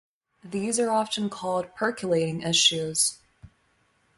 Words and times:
These 0.43 0.79
are 0.79 0.89
often 0.89 1.29
called 1.29 1.75
percolating 1.75 2.41
issues. 2.41 3.19